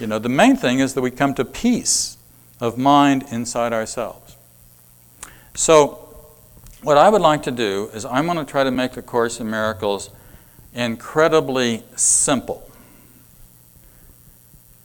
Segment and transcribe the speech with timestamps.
[0.00, 2.16] You know, the main thing is that we come to peace
[2.58, 4.36] of mind inside ourselves.
[5.54, 6.06] So,
[6.82, 9.40] what I would like to do is I'm going to try to make the Course
[9.40, 10.08] in Miracles
[10.72, 12.70] incredibly simple.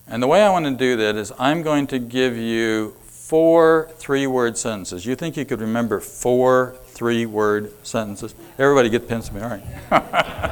[0.07, 3.89] And the way I want to do that is I'm going to give you four
[3.95, 5.05] three word sentences.
[5.05, 8.35] You think you could remember four three word sentences?
[8.59, 10.51] Everybody get pens to me, all right.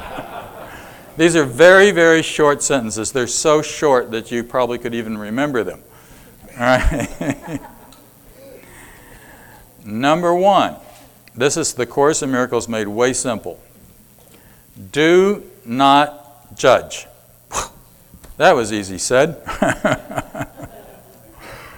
[1.16, 3.12] These are very, very short sentences.
[3.12, 5.82] They're so short that you probably could even remember them.
[6.54, 7.60] All right.
[9.84, 10.76] Number one,
[11.36, 13.60] this is the Course in Miracles made way simple.
[14.92, 17.06] Do not judge.
[18.36, 19.40] That was easy said.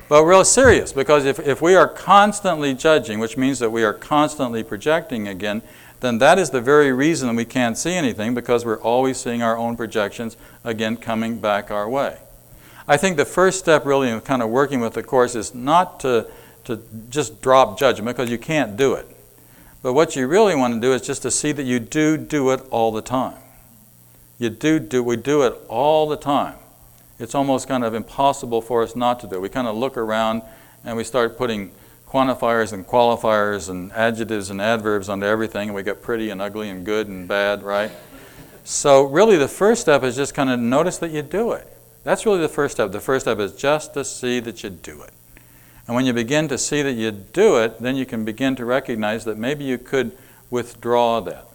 [0.09, 3.92] but real serious, because if, if we are constantly judging, which means that we are
[3.92, 5.62] constantly projecting again,
[6.01, 9.56] then that is the very reason we can't see anything because we're always seeing our
[9.56, 12.19] own projections again coming back our way.
[12.87, 15.98] I think the first step really in kind of working with the Course is not
[16.00, 16.28] to,
[16.64, 19.06] to just drop judgment because you can't do it.
[19.83, 22.50] But what you really want to do is just to see that you do do
[22.50, 23.38] it all the time.
[24.38, 26.56] You do do, we do it all the time.
[27.19, 29.41] It's almost kind of impossible for us not to do.
[29.41, 30.42] We kind of look around
[30.84, 31.72] and we start putting
[32.06, 36.70] quantifiers and qualifiers and adjectives and adverbs onto everything, and we get pretty and ugly
[36.70, 37.91] and good and bad, right?
[38.64, 41.67] So, really, the first step is just kind of notice that you do it.
[42.05, 42.92] That's really the first step.
[42.92, 45.12] The first step is just to see that you do it.
[45.87, 48.64] And when you begin to see that you do it, then you can begin to
[48.64, 50.17] recognize that maybe you could
[50.50, 51.45] withdraw that.